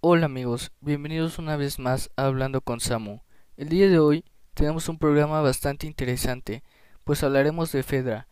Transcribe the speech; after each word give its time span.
Hola 0.00 0.26
amigos, 0.26 0.70
bienvenidos 0.80 1.40
una 1.40 1.56
vez 1.56 1.80
más 1.80 2.12
a 2.14 2.26
Hablando 2.26 2.60
con 2.60 2.78
Samu. 2.78 3.18
El 3.56 3.68
día 3.68 3.88
de 3.88 3.98
hoy 3.98 4.24
tenemos 4.54 4.88
un 4.88 4.96
programa 4.96 5.40
bastante 5.40 5.88
interesante, 5.88 6.62
pues 7.02 7.24
hablaremos 7.24 7.72
de 7.72 7.82
Fedra. 7.82 8.28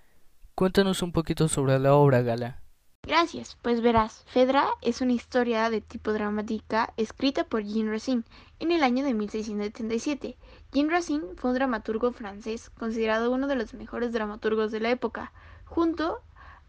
Cuéntanos 0.55 1.03
un 1.03 1.11
poquito 1.11 1.49
sobre 1.49 1.77
la 1.81 1.95
obra, 1.95 2.23
Gala. 2.23 2.63
Gracias, 3.03 3.59
pues 3.63 3.81
verás, 3.81 4.23
Fedra 4.29 4.69
es 4.81 5.01
una 5.01 5.15
historia 5.15 5.69
de 5.69 5.81
tipo 5.81 6.13
dramática 6.13 6.95
escrita 6.97 7.43
por 7.43 7.65
Jean 7.65 7.91
Racine 7.91 8.23
en 8.61 8.71
el 8.71 8.85
año 8.85 9.05
de 9.05 9.15
1677. 9.15 10.37
Jean 10.71 10.89
Racine 10.89 11.35
fue 11.35 11.51
un 11.51 11.57
dramaturgo 11.57 12.13
francés 12.13 12.71
considerado 12.71 13.33
uno 13.33 13.49
de 13.49 13.57
los 13.57 13.75
mejores 13.75 14.13
dramaturgos 14.13 14.71
de 14.71 14.79
la 14.79 14.91
época, 14.91 15.33
junto 15.65 16.21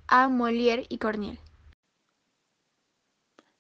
a 0.08 0.28
Molière 0.28 0.88
y 0.90 0.98
Corneille. 0.98 1.40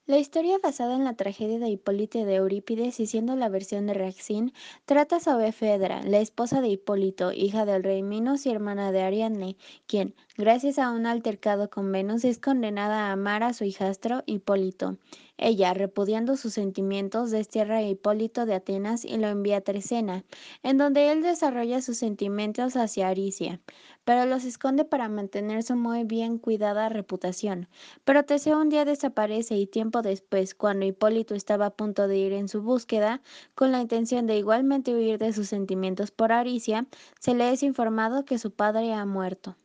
La 0.07 0.17
historia 0.17 0.57
basada 0.63 0.95
en 0.95 1.03
la 1.03 1.15
tragedia 1.15 1.59
de 1.59 1.67
Hipólito 1.67 2.23
de 2.23 2.35
Eurípides 2.35 2.97
y 3.01 3.07
siendo 3.07 3.35
la 3.35 3.49
versión 3.49 3.87
de 3.87 3.93
Racine, 3.93 4.53
trata 4.85 5.19
sobre 5.19 5.51
Fedra, 5.51 6.01
la 6.01 6.19
esposa 6.19 6.61
de 6.61 6.69
Hipólito, 6.69 7.33
hija 7.33 7.65
del 7.65 7.83
rey 7.83 8.03
Minos 8.03 8.45
y 8.45 8.51
hermana 8.51 8.93
de 8.93 9.01
Ariadne, 9.01 9.57
quien, 9.85 10.15
gracias 10.37 10.79
a 10.79 10.91
un 10.91 11.07
altercado 11.07 11.69
con 11.69 11.91
Venus, 11.91 12.23
es 12.23 12.39
condenada 12.39 13.09
a 13.09 13.11
amar 13.11 13.43
a 13.43 13.51
su 13.51 13.65
hijastro 13.65 14.23
Hipólito. 14.25 14.97
Ella, 15.37 15.73
repudiando 15.75 16.35
sus 16.35 16.53
sentimientos, 16.53 17.29
destierra 17.29 17.77
a 17.77 17.83
Hipólito 17.83 18.45
de 18.47 18.55
Atenas 18.55 19.05
y 19.05 19.17
lo 19.17 19.27
envía 19.27 19.57
a 19.57 19.61
Trecena, 19.61 20.25
en 20.63 20.79
donde 20.79 21.11
él 21.11 21.21
desarrolla 21.21 21.81
sus 21.81 21.97
sentimientos 21.97 22.75
hacia 22.75 23.07
Aricia, 23.07 23.61
pero 24.03 24.25
los 24.25 24.45
esconde 24.45 24.83
para 24.83 25.09
mantener 25.09 25.61
su 25.61 25.75
muy 25.75 26.03
bien 26.05 26.39
cuidada 26.39 26.89
reputación. 26.89 27.67
Pero 28.03 28.23
Teseo 28.23 28.59
un 28.59 28.69
día 28.69 28.83
desaparece 28.83 29.57
y 29.57 29.67
tiempo 29.67 30.01
después, 30.01 30.55
cuando 30.55 30.85
Hipólito 30.87 31.35
estaba 31.35 31.67
a 31.67 31.75
punto 31.75 32.07
de 32.07 32.17
ir 32.17 32.33
en 32.33 32.49
su 32.49 32.63
búsqueda, 32.63 33.21
con 33.53 33.71
la 33.71 33.81
intención 33.81 34.25
de 34.25 34.37
igualmente 34.37 34.95
huir 34.95 35.19
de 35.19 35.33
sus 35.33 35.49
sentimientos 35.49 36.09
por 36.09 36.31
Aricia, 36.31 36.87
se 37.19 37.35
le 37.35 37.51
es 37.51 37.61
informado 37.61 38.25
que 38.25 38.39
su 38.39 38.51
padre 38.51 38.93
ha 38.93 39.05
muerto. 39.05 39.55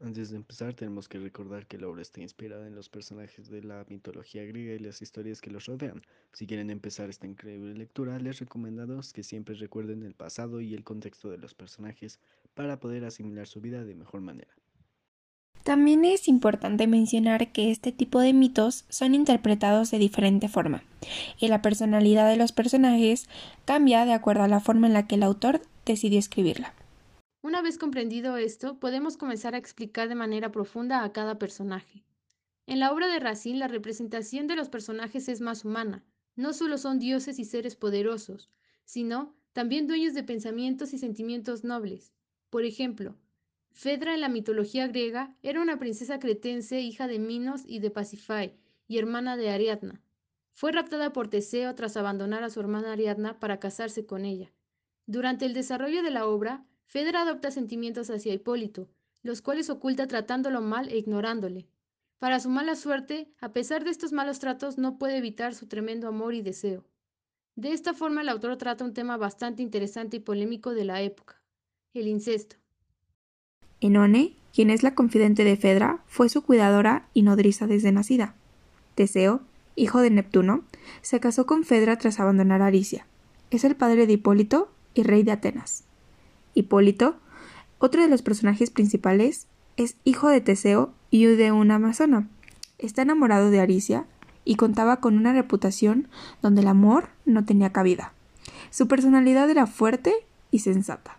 Antes 0.00 0.30
de 0.30 0.36
empezar, 0.36 0.74
tenemos 0.74 1.08
que 1.08 1.18
recordar 1.18 1.66
que 1.66 1.76
la 1.76 1.88
obra 1.88 2.02
está 2.02 2.20
inspirada 2.20 2.68
en 2.68 2.76
los 2.76 2.88
personajes 2.88 3.50
de 3.50 3.64
la 3.64 3.84
mitología 3.88 4.44
griega 4.44 4.74
y 4.74 4.78
las 4.78 5.02
historias 5.02 5.40
que 5.40 5.50
los 5.50 5.66
rodean. 5.66 6.02
Si 6.32 6.46
quieren 6.46 6.70
empezar 6.70 7.10
esta 7.10 7.26
increíble 7.26 7.74
lectura, 7.74 8.16
les 8.20 8.38
recomendamos 8.38 9.12
que 9.12 9.24
siempre 9.24 9.56
recuerden 9.56 10.04
el 10.04 10.14
pasado 10.14 10.60
y 10.60 10.72
el 10.74 10.84
contexto 10.84 11.30
de 11.30 11.38
los 11.38 11.54
personajes 11.54 12.20
para 12.54 12.78
poder 12.78 13.04
asimilar 13.04 13.48
su 13.48 13.60
vida 13.60 13.84
de 13.84 13.96
mejor 13.96 14.20
manera. 14.20 14.54
También 15.64 16.04
es 16.04 16.28
importante 16.28 16.86
mencionar 16.86 17.50
que 17.50 17.72
este 17.72 17.90
tipo 17.90 18.20
de 18.20 18.32
mitos 18.32 18.84
son 18.88 19.16
interpretados 19.16 19.90
de 19.90 19.98
diferente 19.98 20.48
forma, 20.48 20.84
y 21.40 21.48
la 21.48 21.60
personalidad 21.60 22.30
de 22.30 22.36
los 22.36 22.52
personajes 22.52 23.28
cambia 23.64 24.06
de 24.06 24.12
acuerdo 24.12 24.44
a 24.44 24.48
la 24.48 24.60
forma 24.60 24.86
en 24.86 24.92
la 24.92 25.08
que 25.08 25.16
el 25.16 25.24
autor 25.24 25.60
decidió 25.84 26.20
escribirla. 26.20 26.72
Una 27.40 27.62
vez 27.62 27.78
comprendido 27.78 28.36
esto, 28.36 28.80
podemos 28.80 29.16
comenzar 29.16 29.54
a 29.54 29.58
explicar 29.58 30.08
de 30.08 30.16
manera 30.16 30.50
profunda 30.50 31.04
a 31.04 31.12
cada 31.12 31.38
personaje. 31.38 32.04
En 32.66 32.80
la 32.80 32.92
obra 32.92 33.06
de 33.06 33.20
Racine, 33.20 33.60
la 33.60 33.68
representación 33.68 34.48
de 34.48 34.56
los 34.56 34.68
personajes 34.68 35.28
es 35.28 35.40
más 35.40 35.64
humana. 35.64 36.04
No 36.34 36.52
solo 36.52 36.78
son 36.78 36.98
dioses 36.98 37.38
y 37.38 37.44
seres 37.44 37.76
poderosos, 37.76 38.50
sino 38.84 39.36
también 39.52 39.86
dueños 39.86 40.14
de 40.14 40.24
pensamientos 40.24 40.92
y 40.92 40.98
sentimientos 40.98 41.62
nobles. 41.62 42.12
Por 42.50 42.64
ejemplo, 42.64 43.16
Fedra 43.70 44.14
en 44.14 44.20
la 44.20 44.28
mitología 44.28 44.88
griega 44.88 45.36
era 45.42 45.62
una 45.62 45.78
princesa 45.78 46.18
cretense, 46.18 46.80
hija 46.80 47.06
de 47.06 47.20
Minos 47.20 47.62
y 47.64 47.78
de 47.78 47.90
Pasifae, 47.90 48.58
y 48.88 48.98
hermana 48.98 49.36
de 49.36 49.50
Ariadna. 49.50 50.02
Fue 50.52 50.72
raptada 50.72 51.12
por 51.12 51.28
Teseo 51.28 51.72
tras 51.76 51.96
abandonar 51.96 52.42
a 52.42 52.50
su 52.50 52.58
hermana 52.58 52.92
Ariadna 52.92 53.38
para 53.38 53.60
casarse 53.60 54.06
con 54.06 54.24
ella. 54.24 54.52
Durante 55.06 55.46
el 55.46 55.54
desarrollo 55.54 56.02
de 56.02 56.10
la 56.10 56.26
obra, 56.26 56.66
Fedra 56.88 57.20
adopta 57.20 57.50
sentimientos 57.50 58.08
hacia 58.08 58.32
Hipólito, 58.32 58.88
los 59.22 59.42
cuales 59.42 59.68
oculta 59.68 60.06
tratándolo 60.06 60.62
mal 60.62 60.88
e 60.88 60.96
ignorándole. 60.96 61.68
Para 62.18 62.40
su 62.40 62.48
mala 62.48 62.76
suerte, 62.76 63.30
a 63.42 63.52
pesar 63.52 63.84
de 63.84 63.90
estos 63.90 64.12
malos 64.12 64.38
tratos, 64.38 64.78
no 64.78 64.96
puede 64.96 65.18
evitar 65.18 65.54
su 65.54 65.66
tremendo 65.66 66.08
amor 66.08 66.32
y 66.32 66.40
deseo. 66.40 66.86
De 67.56 67.74
esta 67.74 67.92
forma, 67.92 68.22
el 68.22 68.30
autor 68.30 68.56
trata 68.56 68.86
un 68.86 68.94
tema 68.94 69.18
bastante 69.18 69.62
interesante 69.62 70.16
y 70.16 70.20
polémico 70.20 70.72
de 70.72 70.84
la 70.84 71.02
época, 71.02 71.42
el 71.92 72.08
incesto. 72.08 72.56
Enone, 73.82 74.32
quien 74.54 74.70
es 74.70 74.82
la 74.82 74.94
confidente 74.94 75.44
de 75.44 75.58
Fedra, 75.58 76.02
fue 76.06 76.30
su 76.30 76.42
cuidadora 76.42 77.10
y 77.12 77.20
nodriza 77.20 77.66
desde 77.66 77.92
nacida. 77.92 78.34
Teseo, 78.94 79.42
hijo 79.76 80.00
de 80.00 80.08
Neptuno, 80.08 80.64
se 81.02 81.20
casó 81.20 81.44
con 81.44 81.64
Fedra 81.64 81.98
tras 81.98 82.18
abandonar 82.18 82.62
Aricia. 82.62 83.06
Es 83.50 83.64
el 83.64 83.76
padre 83.76 84.06
de 84.06 84.14
Hipólito 84.14 84.72
y 84.94 85.02
rey 85.02 85.22
de 85.22 85.32
Atenas. 85.32 85.84
Hipólito, 86.54 87.16
otro 87.78 88.02
de 88.02 88.08
los 88.08 88.22
personajes 88.22 88.70
principales, 88.70 89.46
es 89.76 89.96
hijo 90.04 90.28
de 90.28 90.40
Teseo 90.40 90.92
y 91.10 91.26
de 91.26 91.52
una 91.52 91.76
amazona. 91.76 92.28
Está 92.78 93.02
enamorado 93.02 93.50
de 93.50 93.60
Aricia 93.60 94.06
y 94.44 94.56
contaba 94.56 95.00
con 95.00 95.16
una 95.16 95.32
reputación 95.32 96.08
donde 96.42 96.62
el 96.62 96.68
amor 96.68 97.10
no 97.24 97.44
tenía 97.44 97.72
cabida. 97.72 98.12
Su 98.70 98.88
personalidad 98.88 99.48
era 99.50 99.66
fuerte 99.66 100.12
y 100.50 100.60
sensata. 100.60 101.18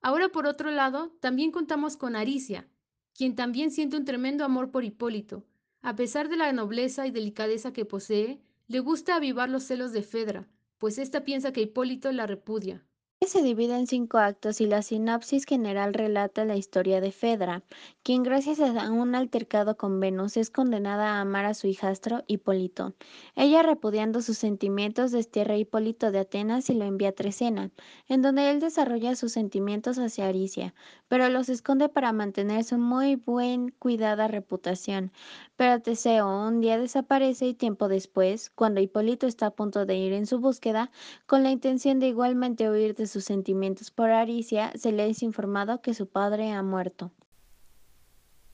Ahora, 0.00 0.30
por 0.30 0.46
otro 0.46 0.70
lado, 0.70 1.12
también 1.20 1.50
contamos 1.50 1.96
con 1.96 2.16
Aricia, 2.16 2.66
quien 3.14 3.34
también 3.34 3.70
siente 3.70 3.96
un 3.96 4.04
tremendo 4.04 4.44
amor 4.44 4.70
por 4.70 4.84
Hipólito. 4.84 5.44
A 5.82 5.96
pesar 5.96 6.28
de 6.28 6.36
la 6.36 6.52
nobleza 6.52 7.06
y 7.06 7.10
delicadeza 7.10 7.72
que 7.72 7.84
posee, 7.84 8.40
le 8.68 8.80
gusta 8.80 9.16
avivar 9.16 9.50
los 9.50 9.64
celos 9.64 9.92
de 9.92 10.02
Fedra, 10.02 10.48
pues 10.78 10.98
ésta 10.98 11.24
piensa 11.24 11.52
que 11.52 11.62
Hipólito 11.62 12.10
la 12.12 12.26
repudia 12.26 12.84
se 13.24 13.42
divide 13.42 13.74
en 13.76 13.86
cinco 13.86 14.18
actos 14.18 14.60
y 14.60 14.66
la 14.66 14.82
sinopsis 14.82 15.46
general 15.46 15.94
relata 15.94 16.44
la 16.44 16.56
historia 16.56 17.00
de 17.00 17.12
Fedra, 17.12 17.62
quien 18.02 18.22
gracias 18.22 18.60
a 18.60 18.92
un 18.92 19.14
altercado 19.14 19.76
con 19.76 20.00
Venus 20.00 20.36
es 20.36 20.50
condenada 20.50 21.14
a 21.14 21.22
amar 21.22 21.46
a 21.46 21.54
su 21.54 21.66
hijastro 21.66 22.22
Hipólito. 22.26 22.94
Ella, 23.34 23.62
repudiando 23.62 24.20
sus 24.20 24.36
sentimientos, 24.36 25.12
destierra 25.12 25.54
a 25.54 25.56
Hipólito 25.56 26.10
de 26.12 26.20
Atenas 26.20 26.68
y 26.68 26.74
lo 26.74 26.84
envía 26.84 27.08
a 27.08 27.12
Trecena, 27.12 27.70
en 28.06 28.20
donde 28.20 28.50
él 28.50 28.60
desarrolla 28.60 29.16
sus 29.16 29.32
sentimientos 29.32 29.98
hacia 29.98 30.28
Aricia, 30.28 30.74
pero 31.08 31.28
los 31.30 31.48
esconde 31.48 31.88
para 31.88 32.12
mantener 32.12 32.64
su 32.64 32.76
muy 32.76 33.16
buen 33.16 33.70
cuidada 33.70 34.28
reputación. 34.28 35.10
Pero 35.56 35.80
Teseo 35.80 36.46
un 36.46 36.60
día 36.60 36.78
desaparece 36.78 37.46
y 37.46 37.54
tiempo 37.54 37.88
después, 37.88 38.50
cuando 38.50 38.80
Hipólito 38.80 39.26
está 39.26 39.46
a 39.46 39.50
punto 39.50 39.86
de 39.86 39.96
ir 39.96 40.12
en 40.12 40.26
su 40.26 40.38
búsqueda, 40.38 40.90
con 41.26 41.42
la 41.42 41.50
intención 41.50 41.98
de 41.98 42.08
igualmente 42.08 42.70
huir 42.70 42.94
de 42.94 43.05
sus 43.06 43.24
sentimientos 43.24 43.90
por 43.90 44.10
Aricia, 44.10 44.72
se 44.76 44.92
le 44.92 45.08
es 45.08 45.22
informado 45.22 45.80
que 45.80 45.94
su 45.94 46.08
padre 46.08 46.52
ha 46.52 46.62
muerto. 46.62 47.12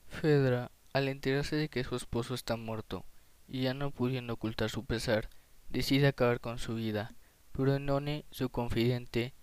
Fedra, 0.07 0.71
al 0.93 1.07
enterarse 1.07 1.55
de 1.55 1.69
que 1.69 1.83
su 1.83 1.95
esposo 1.95 2.33
está 2.33 2.55
muerto 2.55 3.05
y 3.47 3.63
ya 3.63 3.73
no 3.73 3.91
pudiendo 3.91 4.33
ocultar 4.33 4.69
su 4.69 4.85
pesar, 4.85 5.29
decide 5.69 6.07
acabar 6.07 6.39
con 6.39 6.59
su 6.59 6.75
vida, 6.75 7.15
pero 7.51 7.75
Enone, 7.75 8.25
su 8.31 8.49
confidente, 8.49 9.33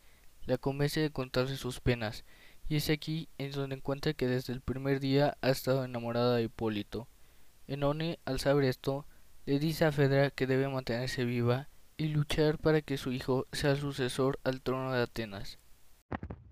la 0.45 0.59
convence 0.59 1.01
de 1.01 1.11
contarse 1.11 1.57
sus 1.57 1.81
penas, 1.81 2.25
y 2.69 2.77
es 2.77 2.89
aquí 2.89 3.29
en 3.39 3.51
donde 3.53 3.77
encuentra 3.77 4.15
que 4.15 4.29
desde 4.29 4.53
el 4.53 4.61
primer 4.61 5.01
día 5.01 5.37
ha 5.41 5.51
estado 5.51 5.85
enamorada 5.85 6.37
de 6.37 6.45
Hipólito. 6.45 7.09
Enone, 7.67 8.19
al 8.25 8.41
saber 8.41 8.65
esto, 8.65 9.07
le 9.47 9.59
dice 9.59 9.85
a 9.85 9.93
Fedra 9.93 10.31
que 10.31 10.47
debe 10.47 10.69
mantenerse 10.69 11.25
viva 11.25 11.69
y 12.01 12.09
luchar 12.09 12.57
para 12.57 12.81
que 12.81 12.97
su 12.97 13.13
hijo 13.13 13.47
sea 13.53 13.77
sucesor 13.77 14.41
al 14.43 14.63
trono 14.63 14.91
de 14.91 15.03
Atenas. 15.03 15.59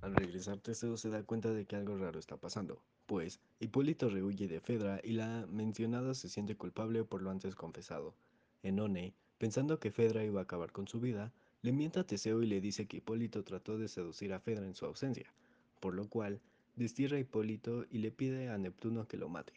Al 0.03 0.15
regresar 0.15 0.59
Teseo 0.59 0.99
se 0.99 1.09
da 1.09 1.23
cuenta 1.23 1.55
de 1.55 1.65
que 1.65 1.75
algo 1.75 1.97
raro 1.97 2.19
está 2.19 2.37
pasando, 2.37 2.83
pues 3.07 3.41
Hipólito 3.59 4.11
rehuye 4.11 4.47
de 4.47 4.61
Fedra 4.61 5.01
y 5.03 5.13
la 5.13 5.47
mencionada 5.47 6.13
se 6.13 6.29
siente 6.29 6.55
culpable 6.55 7.03
por 7.03 7.23
lo 7.23 7.31
antes 7.31 7.55
confesado. 7.55 8.15
Enone, 8.63 9.15
pensando 9.39 9.81
que 9.81 9.91
Fedra 9.91 10.23
iba 10.23 10.41
a 10.41 10.43
acabar 10.43 10.71
con 10.71 10.87
su 10.87 11.01
vida, 11.01 11.33
le 11.63 11.73
miente 11.73 11.99
a 11.99 12.05
Teseo 12.05 12.43
y 12.43 12.47
le 12.47 12.61
dice 12.61 12.87
que 12.87 12.99
Hipólito 12.99 13.43
trató 13.43 13.79
de 13.79 13.89
seducir 13.89 14.35
a 14.35 14.41
Fedra 14.41 14.67
en 14.67 14.75
su 14.75 14.85
ausencia, 14.85 15.33
por 15.81 15.95
lo 15.95 16.11
cual 16.11 16.43
destierra 16.77 17.17
a 17.17 17.21
Hipólito 17.21 17.87
y 17.89 18.01
le 18.01 18.11
pide 18.11 18.51
a 18.51 18.59
Neptuno 18.59 19.09
que 19.09 19.17
lo 19.17 19.31
mate. 19.31 19.55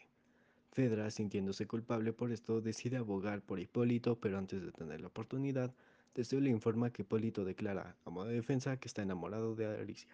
Fedra, 0.72 1.10
sintiéndose 1.10 1.66
culpable 1.66 2.14
por 2.14 2.32
esto, 2.32 2.62
decide 2.62 2.96
abogar 2.96 3.42
por 3.42 3.60
Hipólito, 3.60 4.16
pero 4.16 4.38
antes 4.38 4.62
de 4.62 4.72
tener 4.72 5.02
la 5.02 5.08
oportunidad, 5.08 5.70
Teseo 6.14 6.40
le 6.40 6.48
informa 6.48 6.90
que 6.90 7.02
Hipólito 7.02 7.44
declara, 7.44 7.94
a 8.06 8.10
modo 8.10 8.28
de 8.28 8.34
defensa, 8.36 8.78
que 8.78 8.88
está 8.88 9.02
enamorado 9.02 9.54
de 9.54 9.66
Aricia. 9.66 10.08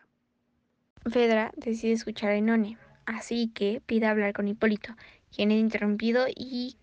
Fedra 1.06 1.52
decide 1.56 1.92
escuchar 1.92 2.30
a 2.30 2.36
Enone, 2.36 2.76
así 3.06 3.48
que 3.54 3.80
pide 3.86 4.06
hablar 4.06 4.32
con 4.32 4.48
Hipólito, 4.48 4.94
quien 5.34 5.52
es 5.52 5.60
interrumpido 5.60 6.26
y 6.28 6.76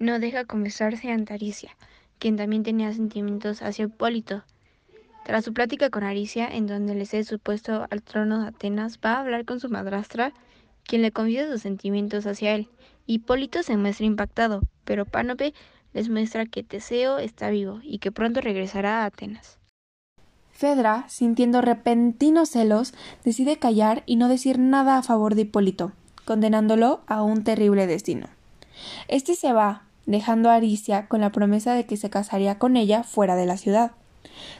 no 0.00 0.18
deja 0.18 0.44
confesarse 0.44 1.12
ante 1.12 1.34
Aricia, 1.34 1.76
quien 2.18 2.36
también 2.36 2.64
tenía 2.64 2.92
sentimientos 2.92 3.62
hacia 3.62 3.84
Hipólito. 3.84 4.42
Tras 5.24 5.44
su 5.44 5.52
plática 5.52 5.88
con 5.90 6.02
Aricia, 6.02 6.48
en 6.48 6.66
donde 6.66 6.96
le 6.96 7.06
cede 7.06 7.22
su 7.22 7.38
puesto 7.38 7.86
al 7.90 8.02
trono 8.02 8.42
de 8.42 8.48
Atenas, 8.48 8.98
va 8.98 9.14
a 9.14 9.20
hablar 9.20 9.44
con 9.44 9.60
su 9.60 9.68
madrastra, 9.68 10.32
quien 10.88 11.02
le 11.02 11.12
confiesa 11.12 11.52
sus 11.52 11.62
sentimientos 11.62 12.26
hacia 12.26 12.54
él. 12.54 12.68
Hipólito 13.06 13.62
se 13.62 13.76
muestra 13.76 14.06
impactado, 14.06 14.62
pero 14.84 15.04
Pánope 15.04 15.54
les 15.92 16.08
muestra 16.08 16.46
que 16.46 16.62
Teseo 16.62 17.18
está 17.18 17.50
vivo 17.50 17.80
y 17.82 17.98
que 17.98 18.10
pronto 18.10 18.40
regresará 18.40 19.02
a 19.02 19.04
Atenas. 19.04 19.58
Fedra, 20.50 21.04
sintiendo 21.08 21.60
repentinos 21.60 22.48
celos, 22.48 22.92
decide 23.24 23.58
callar 23.58 24.02
y 24.06 24.16
no 24.16 24.28
decir 24.28 24.58
nada 24.58 24.98
a 24.98 25.02
favor 25.02 25.34
de 25.34 25.42
Hipólito, 25.42 25.92
condenándolo 26.24 27.02
a 27.06 27.22
un 27.22 27.44
terrible 27.44 27.86
destino. 27.86 28.26
Este 29.06 29.34
se 29.34 29.52
va, 29.52 29.82
dejando 30.06 30.50
a 30.50 30.54
Aricia 30.54 31.06
con 31.06 31.20
la 31.20 31.30
promesa 31.30 31.74
de 31.74 31.84
que 31.84 31.96
se 31.96 32.10
casaría 32.10 32.58
con 32.58 32.76
ella 32.76 33.04
fuera 33.04 33.36
de 33.36 33.46
la 33.46 33.56
ciudad. 33.56 33.92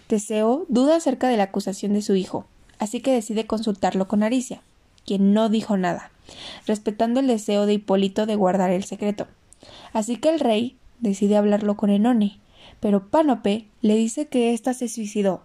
Teseo 0.07 0.67
duda 0.69 0.97
acerca 0.97 1.29
de 1.29 1.37
la 1.37 1.45
acusación 1.45 1.95
de 1.95 2.03
su 2.03 2.15
hijo, 2.15 2.45
así 2.79 3.01
que 3.01 3.13
decide 3.13 3.47
consultarlo 3.47 4.07
con 4.07 4.23
Aricia, 4.23 4.61
quien 5.05 5.33
no 5.33 5.49
dijo 5.49 5.77
nada, 5.77 6.11
respetando 6.67 7.21
el 7.21 7.27
deseo 7.27 7.67
de 7.67 7.75
Hipólito 7.75 8.27
de 8.27 8.37
guardar 8.37 8.71
el 8.71 8.85
secreto. 8.85 9.27
Así 9.93 10.17
que 10.17 10.29
el 10.29 10.41
rey 10.41 10.77
decide 11.01 11.37
hablarlo 11.37 11.77
con 11.77 11.91
Enone, 11.91 12.39
pero 12.81 13.09
Pánope 13.09 13.67
le 13.81 13.97
dice 13.97 14.27
que 14.27 14.53
ésta 14.53 14.75
se 14.75 14.89
suicidó 14.89 15.43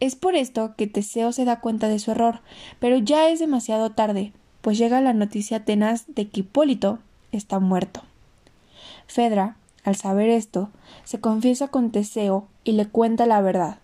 es 0.00 0.14
por 0.14 0.36
esto 0.36 0.74
que 0.76 0.86
Teseo 0.86 1.32
se 1.32 1.44
da 1.44 1.60
cuenta 1.60 1.88
de 1.88 1.98
su 1.98 2.12
error, 2.12 2.40
pero 2.78 2.98
ya 2.98 3.28
es 3.28 3.40
demasiado 3.40 3.90
tarde, 3.90 4.32
pues 4.60 4.78
llega 4.78 5.00
la 5.00 5.12
noticia 5.12 5.64
tenaz 5.64 6.04
de 6.06 6.28
que 6.28 6.40
Hipólito 6.40 6.98
está 7.32 7.58
muerto. 7.58 8.02
Fedra, 9.06 9.56
al 9.84 9.96
saber 9.96 10.28
esto, 10.28 10.70
se 11.04 11.20
confiesa 11.20 11.68
con 11.68 11.90
Teseo 11.90 12.46
y 12.62 12.72
le 12.72 12.86
cuenta 12.86 13.26
la 13.26 13.40
verdad. 13.40 13.78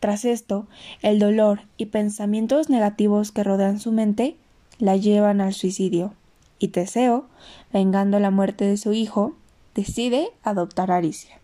Tras 0.00 0.24
esto, 0.24 0.66
el 1.02 1.18
dolor 1.18 1.62
y 1.76 1.86
pensamientos 1.86 2.68
negativos 2.68 3.32
que 3.32 3.44
rodean 3.44 3.80
su 3.80 3.90
mente 3.90 4.36
la 4.78 4.96
llevan 4.96 5.40
al 5.40 5.54
suicidio, 5.54 6.14
y 6.58 6.68
Teseo, 6.68 7.28
vengando 7.72 8.18
la 8.20 8.30
muerte 8.30 8.64
de 8.64 8.76
su 8.76 8.92
hijo, 8.92 9.36
decide 9.74 10.30
adoptar 10.42 10.90
a 10.90 10.96
Aricia. 10.96 11.40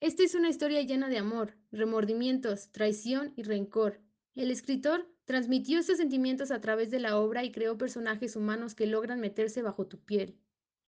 Esta 0.00 0.22
es 0.22 0.34
una 0.34 0.48
historia 0.48 0.82
llena 0.82 1.08
de 1.08 1.18
amor, 1.18 1.54
remordimientos, 1.72 2.68
traición 2.72 3.32
y 3.36 3.42
rencor. 3.42 4.00
El 4.34 4.50
escritor 4.50 5.06
transmitió 5.24 5.78
estos 5.78 5.96
sentimientos 5.96 6.50
a 6.50 6.60
través 6.60 6.90
de 6.90 7.00
la 7.00 7.18
obra 7.18 7.44
y 7.44 7.52
creó 7.52 7.78
personajes 7.78 8.36
humanos 8.36 8.74
que 8.74 8.86
logran 8.86 9.20
meterse 9.20 9.62
bajo 9.62 9.86
tu 9.86 9.98
piel. 9.98 10.38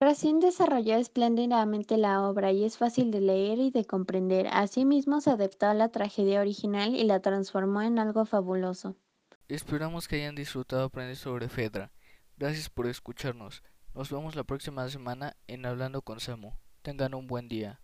Racine 0.02 0.40
desarrolló 0.40 0.96
espléndidamente 0.96 1.98
la 1.98 2.30
obra 2.30 2.54
y 2.54 2.64
es 2.64 2.78
fácil 2.78 3.12
de 3.12 3.20
leer 3.20 3.60
y 3.60 3.70
de 3.70 3.84
comprender. 3.84 4.48
Asimismo, 4.52 5.20
se 5.20 5.32
adaptó 5.32 5.66
a 5.66 5.74
la 5.74 5.90
tragedia 5.90 6.40
original 6.40 6.96
y 6.96 7.04
la 7.04 7.22
transformó 7.22 7.82
en 7.82 8.00
algo 8.00 8.26
fabuloso. 8.26 8.96
Esperamos 9.50 10.08
que 10.08 10.18
hayan 10.18 10.36
disfrutado 10.36 10.84
aprender 10.84 11.16
sobre 11.16 11.50
Fedra. 11.50 11.92
Gracias 12.38 12.70
por 12.70 12.86
escucharnos. 12.86 13.64
Nos 13.96 14.12
vemos 14.12 14.36
la 14.36 14.44
próxima 14.44 14.88
semana 14.90 15.36
en 15.48 15.66
Hablando 15.66 16.04
con 16.04 16.20
Samu. 16.20 16.52
Tengan 16.84 17.16
un 17.16 17.26
buen 17.26 17.50
día. 17.50 17.82